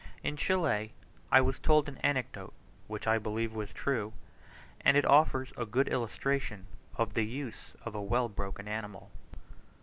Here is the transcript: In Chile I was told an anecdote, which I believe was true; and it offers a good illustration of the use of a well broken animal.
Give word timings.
In 0.23 0.35
Chile 0.35 0.93
I 1.31 1.41
was 1.41 1.59
told 1.59 1.87
an 1.87 1.99
anecdote, 1.99 2.55
which 2.87 3.05
I 3.05 3.19
believe 3.19 3.53
was 3.53 3.71
true; 3.71 4.13
and 4.83 4.97
it 4.97 5.05
offers 5.05 5.53
a 5.55 5.63
good 5.63 5.87
illustration 5.87 6.65
of 6.95 7.13
the 7.13 7.21
use 7.23 7.73
of 7.85 7.93
a 7.93 8.01
well 8.01 8.27
broken 8.27 8.67
animal. 8.67 9.11